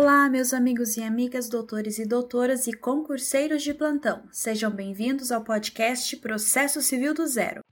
Olá, 0.00 0.30
meus 0.30 0.54
amigos 0.54 0.96
e 0.96 1.02
amigas, 1.02 1.48
doutores 1.48 1.98
e 1.98 2.06
doutoras 2.06 2.68
e 2.68 2.72
concurseiros 2.72 3.64
de 3.64 3.74
plantão. 3.74 4.22
Sejam 4.30 4.70
bem-vindos 4.70 5.32
ao 5.32 5.42
podcast 5.42 6.16
Processo 6.18 6.80
Civil 6.80 7.12
do 7.12 7.26
Zero. 7.26 7.64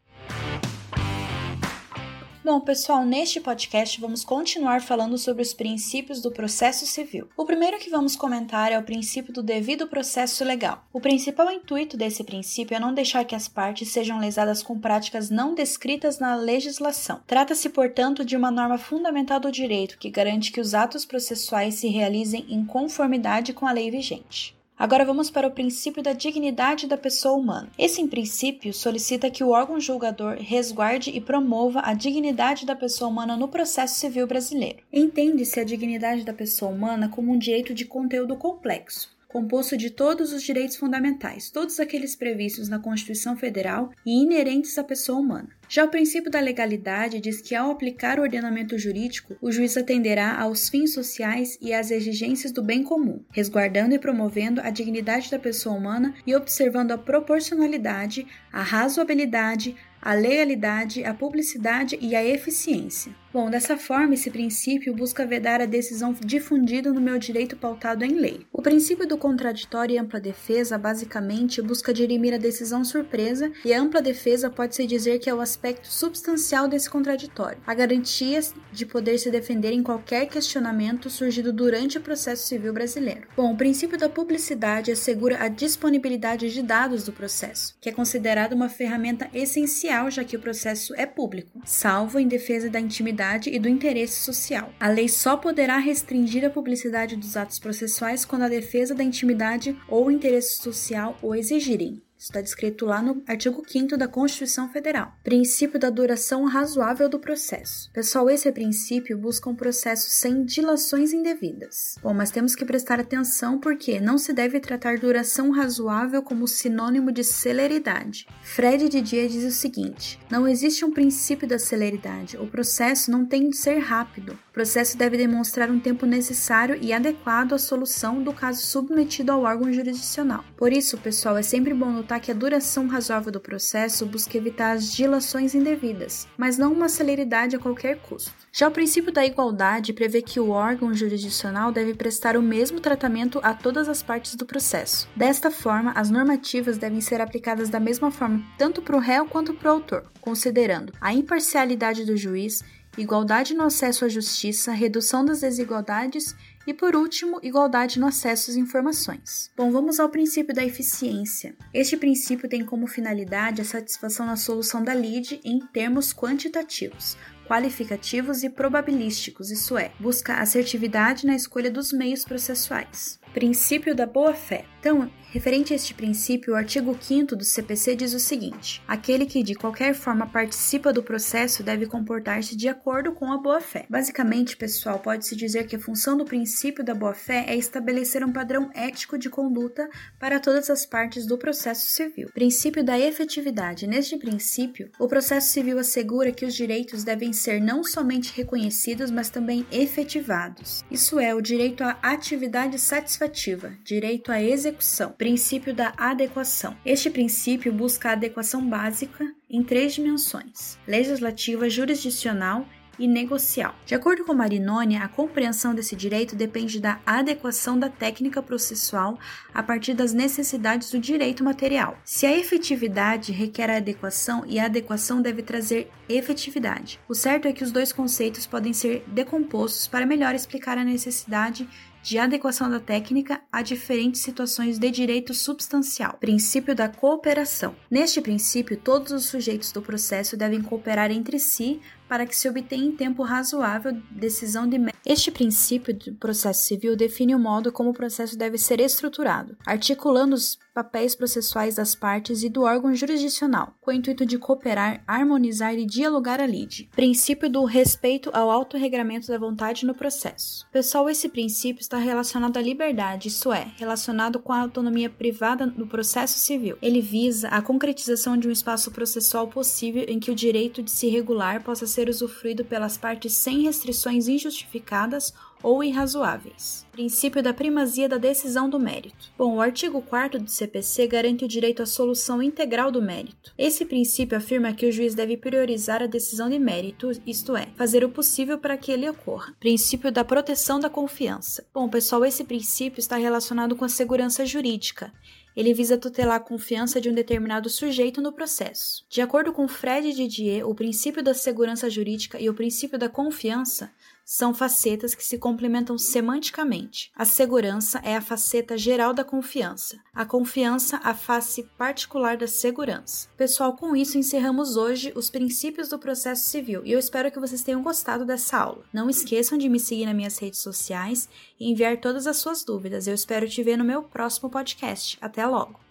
Bom, 2.47 2.61
pessoal, 2.61 3.05
neste 3.05 3.41
podcast 3.41 4.01
vamos 4.01 4.25
continuar 4.25 4.81
falando 4.81 5.19
sobre 5.19 5.43
os 5.43 5.53
princípios 5.53 6.23
do 6.23 6.31
processo 6.31 6.87
civil. 6.87 7.29
O 7.37 7.45
primeiro 7.45 7.77
que 7.77 7.91
vamos 7.91 8.15
comentar 8.15 8.71
é 8.71 8.79
o 8.79 8.85
princípio 8.85 9.33
do 9.33 9.43
devido 9.43 9.89
processo 9.89 10.45
legal. 10.45 10.85
O 10.93 11.01
principal 11.01 11.51
intuito 11.51 11.97
desse 11.97 12.23
princípio 12.23 12.77
é 12.77 12.79
não 12.79 12.95
deixar 12.95 13.25
que 13.25 13.35
as 13.35 13.49
partes 13.49 13.89
sejam 13.89 14.21
lesadas 14.21 14.63
com 14.63 14.79
práticas 14.79 15.29
não 15.29 15.57
descritas 15.57 16.21
na 16.21 16.37
legislação. 16.37 17.21
Trata-se, 17.27 17.69
portanto, 17.69 18.25
de 18.25 18.37
uma 18.37 18.53
norma 18.53 18.79
fundamental 18.79 19.41
do 19.41 19.51
direito 19.51 19.99
que 19.99 20.09
garante 20.09 20.53
que 20.53 20.61
os 20.61 20.73
atos 20.73 21.05
processuais 21.05 21.75
se 21.75 21.89
realizem 21.89 22.47
em 22.49 22.65
conformidade 22.65 23.53
com 23.53 23.67
a 23.67 23.73
lei 23.73 23.91
vigente. 23.91 24.56
Agora 24.79 25.07
vamos 25.07 25.31
para 25.31 25.49
o 25.49 25.51
princípio 25.51 26.03
da 26.03 26.13
dignidade 26.13 26.87
da 26.87 26.99
pessoa 26.99 27.35
humana. 27.35 27.71
Esse 27.79 28.07
princípio 28.07 28.75
solicita 28.75 29.31
que 29.31 29.43
o 29.43 29.49
órgão 29.49 29.81
julgador 29.81 30.37
resguarde 30.39 31.11
e 31.11 31.19
promova 31.19 31.81
a 31.81 31.95
dignidade 31.95 32.67
da 32.67 32.77
pessoa 32.77 33.11
humana 33.11 33.39
no 33.39 33.49
processo 33.49 33.95
civil 33.95 34.27
brasileiro. 34.27 34.81
Entende-se 34.93 35.59
a 35.59 35.65
dignidade 35.65 36.25
da 36.25 36.35
pessoa 36.35 36.71
humana 36.71 37.09
como 37.09 37.33
um 37.33 37.39
direito 37.39 37.73
de 37.73 37.87
conteúdo 37.87 38.37
complexo, 38.37 39.16
composto 39.29 39.77
de 39.77 39.91
todos 39.91 40.33
os 40.33 40.43
direitos 40.43 40.77
fundamentais, 40.77 41.51
todos 41.51 41.79
aqueles 41.81 42.15
previstos 42.15 42.69
na 42.69 42.79
Constituição 42.79 43.37
Federal 43.37 43.91
e 44.05 44.23
inerentes 44.23 44.77
à 44.79 44.85
pessoa 44.85 45.19
humana. 45.19 45.49
Já 45.69 45.85
o 45.85 45.91
princípio 45.91 46.31
da 46.31 46.41
legalidade 46.41 47.21
diz 47.21 47.41
que, 47.41 47.55
ao 47.55 47.71
aplicar 47.71 48.19
o 48.19 48.23
ordenamento 48.23 48.79
jurídico, 48.79 49.37
o 49.43 49.51
juiz 49.51 49.77
atenderá 49.77 50.39
aos 50.41 50.69
fins 50.69 50.93
sociais 50.93 51.59
e 51.61 51.75
às 51.75 51.91
exigências 51.91 52.53
do 52.53 52.63
bem 52.63 52.85
comum, 52.85 53.21
resguardando 53.33 53.95
e 53.95 53.99
promovendo 53.99 54.61
a 54.61 54.71
dignidade 54.71 55.31
da 55.31 55.39
pessoa 55.39 55.77
humana 55.77 56.15
e 56.27 56.35
observando 56.37 56.93
a 56.93 56.99
proporcionalidade, 56.99 58.27
a 58.53 58.63
razoabilidade, 58.63 59.75
a 60.01 60.15
legalidade, 60.15 61.05
a 61.05 61.13
publicidade 61.13 61.99
e 62.01 62.15
a 62.15 62.25
eficiência. 62.25 63.13
Bom, 63.33 63.51
dessa 63.51 63.77
forma, 63.77 64.15
esse 64.15 64.31
princípio 64.31 64.95
busca 64.95 65.27
vedar 65.27 65.61
a 65.61 65.67
decisão 65.67 66.15
difundida 66.25 66.91
no 66.91 67.03
meu 67.03 67.19
direito 67.19 67.55
pautado 67.55 68.03
em 68.03 68.15
lei. 68.15 68.47
O 68.51 68.63
princípio 68.63 69.07
do 69.07 69.19
contraditório 69.19 69.95
e 69.95 69.99
ampla 69.99 70.19
defesa 70.19 70.79
basicamente 70.79 71.61
busca 71.61 71.93
dirimir 71.93 72.33
a 72.33 72.39
decisão 72.39 72.83
surpresa, 72.83 73.53
e 73.63 73.75
a 73.75 73.81
ampla 73.81 74.01
defesa 74.01 74.49
pode-se 74.49 74.87
dizer 74.87 75.19
que 75.19 75.29
é 75.29 75.35
o 75.35 75.41
aspecto 75.43 75.87
substancial 75.87 76.67
desse 76.67 76.89
contraditório, 76.89 77.59
a 77.67 77.75
garantia 77.75 78.41
de 78.73 78.87
poder 78.87 79.19
se 79.19 79.31
defender 79.31 79.73
em 79.73 79.83
qualquer 79.83 80.27
questionamento 80.27 81.11
surgido 81.11 81.53
durante 81.53 81.99
o 81.99 82.01
processo 82.01 82.47
civil 82.47 82.73
brasileiro. 82.73 83.29
Bom, 83.37 83.53
o 83.53 83.57
princípio 83.57 83.99
da 83.99 84.09
publicidade 84.09 84.91
assegura 84.91 85.43
a 85.43 85.49
disponibilidade 85.49 86.51
de 86.51 86.63
dados 86.63 87.05
do 87.05 87.13
processo, 87.13 87.77
que 87.81 87.91
é 87.91 87.93
considerado 87.93 88.55
uma 88.55 88.71
ferramenta 88.71 89.29
essencial 89.35 89.86
já 90.11 90.25
que 90.25 90.37
o 90.37 90.41
processo 90.41 90.95
é 90.95 91.07
público, 91.07 91.61
salvo 91.65 92.19
em 92.19 92.29
defesa 92.29 92.71
da 92.71 92.81
intimidade 92.81 93.51
e 93.51 93.59
do 93.59 93.69
interesse 93.69 94.21
social. 94.21 94.73
A 94.79 94.89
lei 94.89 95.09
só 95.09 95.37
poderá 95.37 95.79
restringir 95.79 96.45
a 96.45 96.51
publicidade 96.51 97.17
dos 97.17 97.37
atos 97.37 97.59
processuais 97.59 98.25
quando 98.25 98.43
a 98.43 98.49
defesa 98.49 98.95
da 98.95 99.05
intimidade 99.05 99.77
ou 99.89 100.11
interesse 100.11 100.57
social 100.57 101.17
o 101.23 101.35
exigirem. 101.35 102.06
Está 102.27 102.41
descrito 102.41 102.85
lá 102.85 103.01
no 103.01 103.23
artigo 103.25 103.63
5 103.65 103.97
da 103.97 104.09
Constituição 104.09 104.69
Federal. 104.69 105.17
Princípio 105.23 105.79
da 105.79 105.89
duração 105.89 106.45
razoável 106.45 107.09
do 107.09 107.21
processo. 107.21 107.89
Pessoal, 107.93 108.29
esse 108.29 108.51
princípio 108.51 109.17
busca 109.17 109.49
um 109.49 109.55
processo 109.55 110.11
sem 110.11 110.45
dilações 110.45 111.13
indevidas. 111.13 111.95
Bom, 112.03 112.13
mas 112.13 112.33
temos 112.33 112.57
que 112.57 112.65
prestar 112.65 112.99
atenção 112.99 113.61
porque 113.61 114.01
não 114.01 114.19
se 114.19 114.33
deve 114.33 114.59
tratar 114.59 114.99
duração 114.99 115.51
razoável 115.51 116.21
como 116.21 116.49
sinônimo 116.49 117.13
de 117.13 117.23
celeridade. 117.23 118.27
Fred 118.43 118.89
Didier 118.89 119.29
diz 119.29 119.45
o 119.45 119.57
seguinte: 119.57 120.19
não 120.29 120.49
existe 120.49 120.85
um 120.85 120.91
princípio 120.91 121.47
da 121.47 121.61
celeridade. 121.61 122.37
O 122.39 122.49
processo 122.49 123.09
não 123.09 123.25
tem 123.25 123.49
de 123.51 123.57
ser 123.57 123.79
rápido. 123.79 124.37
Processo 124.57 124.97
deve 124.97 125.19
demonstrar 125.19 125.71
um 125.71 125.79
tempo 125.79 126.07
necessário 126.07 126.79
e 126.81 126.91
adequado 126.91 127.53
à 127.53 127.59
solução 127.59 128.23
do 128.23 128.33
caso 128.33 128.65
submetido 128.65 129.31
ao 129.31 129.43
órgão 129.43 129.71
jurisdicional. 129.71 130.43
Por 130.57 130.73
isso, 130.73 130.97
pessoal, 130.97 131.37
é 131.37 131.43
sempre 131.43 131.75
bom 131.75 131.91
notar 131.91 132.19
que 132.21 132.31
a 132.31 132.35
duração 132.35 132.87
razoável 132.87 133.31
do 133.31 133.39
processo 133.39 134.07
busca 134.07 134.39
evitar 134.39 134.73
as 134.73 134.91
dilações 134.91 135.55
indevidas, 135.55 136.27
mas 136.39 136.57
não 136.57 136.73
uma 136.73 136.89
celeridade 136.89 137.55
a 137.55 137.59
qualquer 137.59 137.99
custo. 137.99 138.33
Já 138.51 138.67
o 138.67 138.71
princípio 138.71 139.13
da 139.13 139.27
igualdade 139.27 139.93
prevê 139.93 140.23
que 140.23 140.41
o 140.41 140.49
órgão 140.49 140.95
jurisdicional 140.95 141.71
deve 141.71 141.93
prestar 141.93 142.35
o 142.35 142.43
mesmo 142.43 142.81
tratamento 142.81 143.39
a 143.43 143.53
todas 143.53 143.91
as 143.91 144.03
partes 144.03 144.37
do 144.37 144.47
processo. 144.47 145.07
Desta 145.15 145.51
forma, 145.51 145.93
as 145.95 146.09
normativas 146.09 146.79
devem 146.79 147.03
ser 147.03 147.21
aplicadas 147.21 147.69
da 147.69 147.79
mesma 147.79 148.11
forma 148.11 148.43
tanto 148.57 148.81
para 148.81 148.97
o 148.97 149.01
réu 149.01 149.27
quanto 149.27 149.53
para 149.53 149.71
o 149.71 149.75
autor, 149.75 150.05
considerando 150.19 150.95
a 150.99 151.13
imparcialidade 151.13 152.07
do 152.07 152.17
juiz, 152.17 152.65
igualdade 152.97 153.55
no 153.55 153.65
acesso 153.65 154.05
à 154.05 154.09
justiça, 154.09 154.73
redução 154.73 155.25
das 155.25 155.41
desigualdades 155.41 156.35
e, 156.67 156.75
por 156.75 156.97
último, 156.97 157.39
igualdade 157.43 158.01
no 158.01 158.07
acesso 158.07 158.51
às 158.51 158.57
informações. 158.57 159.51
Bom, 159.57 159.71
vamos 159.71 160.01
ao 160.01 160.09
princípio 160.09 160.55
da 160.55 160.65
eficiência. 160.65 161.55
Este 161.73 161.97
princípio 161.97 162.49
tem 162.49 162.65
como 162.65 162.87
finalidade 162.87 163.63
a 163.63 163.65
satisfação 163.65 164.27
na 164.27 164.37
solução 164.37 164.83
da 164.83 164.95
lide 164.95 165.41
em 165.45 165.61
termos 165.61 166.13
quantitativos, 166.13 167.17
qualificativos 167.47 168.43
e 168.43 168.51
probabilísticos, 168.51 169.51
isso 169.51 169.79
é, 169.79 169.93
busca 170.01 170.41
assertividade 170.41 171.27
na 171.27 171.37
escolha 171.37 171.71
dos 171.71 171.93
meios 171.93 172.25
processuais. 172.25 173.21
Princípio 173.37 173.95
da 173.95 174.07
boa-fé. 174.07 174.65
Então, 174.81 175.11
referente 175.31 175.73
a 175.73 175.77
este 175.77 175.93
princípio, 175.93 176.55
o 176.55 176.57
artigo 176.57 176.97
5 176.99 177.35
do 177.37 177.45
CPC 177.45 177.97
diz 177.97 178.15
o 178.15 178.21
seguinte: 178.21 178.81
aquele 178.87 179.27
que 179.27 179.43
de 179.43 179.55
qualquer 179.55 179.95
forma 179.95 180.27
participa 180.27 180.93
do 180.93 181.03
processo 181.03 181.63
deve 181.63 181.87
comportar-se 181.87 182.57
de 182.57 182.69
acordo 182.69 183.13
com 183.13 183.31
a 183.33 183.37
boa-fé. 183.37 183.85
Basicamente, 183.91 184.57
pessoal, 184.57 185.01
pode-se 185.01 185.35
dizer 185.35 185.67
que 185.67 185.77
a 185.77 185.79
função 185.79 186.17
do 186.17 186.25
princípio 186.25 186.85
da 186.85 186.95
boa-fé 186.95 187.45
é 187.49 187.57
estabelecer 187.57 188.25
um 188.25 188.33
padrão 188.33 188.71
ético 188.73 189.19
de 189.19 189.29
conduta 189.29 189.87
para 190.19 190.41
todas 190.41 190.71
as 190.71 190.87
partes 190.87 191.27
do 191.27 191.37
processo 191.37 191.87
civil. 191.87 192.31
Princípio 192.33 192.83
da 192.83 192.99
efetividade. 192.99 193.87
Neste 193.87 194.17
princípio, 194.17 194.89
o 194.99 195.09
processo 195.09 195.49
civil 195.49 195.79
assegura 195.79 196.33
que 196.33 196.47
os 196.47 196.55
direitos 196.55 197.03
devem 197.03 197.33
ser 197.33 197.61
não 197.61 197.83
somente 197.85 198.33
reconhecidos, 198.35 199.11
mas 199.11 199.29
também 199.29 199.67
efetivados. 199.71 200.85
Isso 200.91 201.19
é, 201.19 201.35
o 201.35 201.43
direito 201.43 201.83
à 201.83 201.99
atividade 202.03 202.79
satisfativa, 203.27 203.73
direito 203.85 204.31
à 204.31 204.43
execução, 204.43 205.11
princípio 205.13 205.75
da 205.75 205.93
adequação. 205.97 206.77
Este 206.85 207.11
princípio 207.11 207.73
busca 207.73 208.11
a 208.11 208.13
adequação 208.13 208.67
básica 208.67 209.25
em 209.51 209.63
três 209.63 209.95
dimensões: 209.95 210.79
legislativa, 210.87 211.69
jurisdicional 211.69 212.67
e 212.99 213.07
negocial. 213.07 213.75
De 213.85 213.95
acordo 213.95 214.25
com 214.25 214.33
Marinoni, 214.33 214.97
a 214.97 215.07
compreensão 215.07 215.75
desse 215.75 215.95
direito 215.95 216.35
depende 216.35 216.81
da 216.81 216.99
adequação 217.05 217.79
da 217.79 217.91
técnica 217.91 218.43
processual 218.43 219.19
a 219.53 219.63
partir 219.63 219.93
das 219.93 220.15
necessidades 220.15 220.91
do 220.91 220.99
direito 220.99 221.45
material. 221.45 221.99
Se 222.05 222.25
a 222.25 222.35
efetividade 222.35 223.33
requer 223.33 223.71
a 223.71 223.77
adequação 223.77 224.45
e 224.47 224.59
a 224.59 224.65
adequação 224.65 225.21
deve 225.21 225.43
trazer 225.43 225.91
efetividade. 226.09 226.99
O 227.07 227.15
certo 227.15 227.47
é 227.49 227.53
que 227.53 227.65
os 227.65 227.71
dois 227.71 227.93
conceitos 227.93 228.47
podem 228.47 228.73
ser 228.73 229.05
decompostos 229.09 229.87
para 229.87 230.07
melhor 230.07 230.35
explicar 230.35 230.79
a 230.79 230.85
necessidade 230.85 231.69
de 232.07 232.19
adequação 232.19 232.71
da 232.71 232.79
técnica 232.79 233.41
a 233.51 233.63
diferentes 233.63 234.23
situações 234.23 234.79
de 234.79 234.93
direito 234.93 235.35
substancial. 235.35 236.17
Princípio 236.21 236.73
da 236.73 236.89
cooperação. 236.89 237.75
Neste 237.91 238.21
princípio, 238.21 238.77
todos 238.77 239.11
os 239.11 239.25
sujeitos 239.25 239.73
do 239.73 239.83
processo 239.83 240.37
devem 240.37 240.63
cooperar 240.63 241.11
entre 241.11 241.41
si 241.41 241.81
para 242.09 242.27
que 242.27 242.37
se 242.37 242.49
obtenha 242.49 242.87
em 242.87 242.93
tempo 242.93 243.23
razoável 243.23 243.97
decisão 244.11 244.69
de 244.69 244.77
Este 245.05 245.31
princípio 245.31 245.95
do 245.95 246.15
processo 246.15 246.65
civil 246.65 246.97
define 246.97 247.35
o 247.35 247.39
modo 247.39 247.73
como 247.73 247.91
o 247.91 247.95
processo 247.95 248.37
deve 248.37 248.59
ser 248.59 248.81
estruturado, 248.81 249.57
articulando 249.67 250.35
os 250.35 250.59
papéis 250.77 251.15
processuais 251.15 251.77
das 251.77 251.95
partes 251.95 252.43
e 252.43 252.51
do 252.51 252.63
órgão 252.63 252.95
jurisdicional, 252.95 253.75
com 253.81 253.91
o 253.91 253.95
intuito 253.95 254.27
de 254.27 254.37
cooperar, 254.37 255.03
harmonizar 255.07 255.75
e 255.75 255.87
dialogar 255.87 256.39
a 256.39 256.47
lide. 256.47 256.91
Princípio 256.95 257.49
do 257.49 257.65
respeito 257.65 258.31
ao 258.35 258.51
autorregramento 258.51 259.29
da 259.29 259.39
vontade 259.39 259.87
no 259.87 259.95
processo. 259.95 260.67
Pessoal, 260.71 261.09
esse 261.09 261.31
princípio 261.31 261.81
está 261.81 261.97
relacionado 261.97 262.59
à 262.59 262.61
liberdade, 262.61 263.29
isso 263.29 263.51
é, 263.51 263.73
relacionado 263.79 264.39
com 264.39 264.53
a 264.53 264.61
autonomia 264.61 265.09
privada 265.09 265.65
no 265.65 265.87
processo 265.87 266.39
civil. 266.39 266.77
Ele 266.83 267.01
visa 267.01 267.49
a 267.49 267.63
concretização 267.63 268.37
de 268.37 268.47
um 268.47 268.53
espaço 268.53 268.91
processual 268.91 269.49
possível 269.49 270.05
em 270.07 270.21
que 270.21 270.31
o 270.31 270.35
direito 270.35 270.83
de 270.83 270.91
se 270.91 271.09
regular 271.09 271.63
possa 271.63 271.87
ser 271.97 272.11
usufruído 272.11 272.63
pelas 272.63 272.99
partes 272.99 273.33
sem 273.33 273.63
restrições 273.63 274.29
injustificadas 274.29 275.33
ou 275.67 275.83
irrazoáveis. 275.83 276.87
Princípio 276.93 277.43
da 277.43 277.53
primazia 277.53 278.09
da 278.09 278.19
decisão 278.19 278.71
do 278.71 278.79
mérito. 278.79 279.33
Bom, 279.37 279.57
o 279.57 279.61
artigo 279.61 280.01
4 280.01 280.39
do 280.39 280.49
CPC 280.49 281.09
garante 281.09 281.45
o 281.45 281.49
direito 281.49 281.83
à 281.83 281.87
solução 281.87 282.41
integral 282.41 282.93
do 282.93 283.03
mérito. 283.03 283.53
Esse 283.59 283.85
princípio 283.85 284.39
afirma 284.39 284.73
que 284.73 284.87
o 284.87 284.93
juiz 284.93 285.13
deve 285.13 285.37
priorizar 285.37 286.05
a 286.05 286.07
decisão 286.07 286.49
de 286.49 286.57
mérito, 286.61 287.11
isto 287.27 287.57
é, 287.57 287.67
fazer 287.75 288.05
o 288.05 288.09
possível 288.09 288.59
para 288.59 288.77
que 288.77 288.93
ele 288.93 289.11
ocorra. 289.11 289.57
Princípio 289.59 290.13
da 290.13 290.25
proteção 290.25 290.79
da 290.79 290.89
confiança. 290.89 291.67
Bom, 291.75 291.89
pessoal, 291.89 292.25
esse 292.25 292.45
princípio 292.45 293.01
está 293.01 293.17
relacionado 293.17 293.75
com 293.75 293.85
a 293.85 293.89
segurança 293.89 294.47
jurídica 294.47 295.13
ele 295.57 295.73
visa 295.73 295.97
tutelar 295.97 296.37
a 296.37 296.41
confiança 296.41 297.01
de 297.01 297.09
um 297.09 297.15
determinado 297.15 297.71
sujeito 297.71 298.21
no 298.21 298.31
processo. 298.31 299.07
De 299.09 299.23
acordo 299.23 299.55
com 299.55 299.67
Fred 299.67 300.13
Didier, 300.13 300.69
o 300.69 300.75
princípio 300.75 301.23
da 301.23 301.33
segurança 301.33 301.89
jurídica 301.89 302.39
e 302.39 302.51
o 302.51 302.55
princípio 302.55 302.99
da 302.99 303.09
confiança 303.09 303.91
são 304.27 304.53
facetas 304.53 305.15
que 305.15 305.25
se 305.25 305.39
complementam 305.39 305.97
semanticamente. 305.97 307.13
A 307.15 307.25
segurança 307.25 308.01
é 308.03 308.17
a 308.17 308.21
faceta 308.21 308.77
geral 308.77 309.15
da 309.15 309.23
confiança, 309.23 310.01
a 310.13 310.27
confiança 310.27 311.01
a 311.05 311.15
face 311.15 311.63
particular 311.79 312.37
da 312.37 312.49
segurança. 312.49 313.29
Pessoal, 313.37 313.77
com 313.77 313.95
isso 313.95 314.19
encerramos 314.19 314.77
hoje 314.77 315.13
os 315.15 315.31
princípios 315.31 315.89
do 315.89 315.99
processo 315.99 316.49
civil 316.49 316.83
e 316.85 316.91
eu 316.91 316.99
espero 316.99 317.31
que 317.31 317.39
vocês 317.39 317.63
tenham 317.63 317.85
gostado 317.85 318.25
dessa 318.25 318.59
aula. 318.59 318.85
Não 318.93 319.09
esqueçam 319.09 319.57
de 319.57 319.69
me 319.69 319.79
seguir 319.79 320.07
nas 320.07 320.17
minhas 320.17 320.39
redes 320.39 320.59
sociais 320.59 321.29
e 321.61 321.71
enviar 321.71 322.01
todas 322.01 322.27
as 322.27 322.39
suas 322.39 322.65
dúvidas. 322.65 323.07
Eu 323.07 323.15
espero 323.15 323.49
te 323.49 323.63
ver 323.63 323.77
no 323.77 323.85
meu 323.85 324.03
próximo 324.03 324.51
podcast. 324.51 325.17
Até 325.21 325.47
logo! 325.47 325.86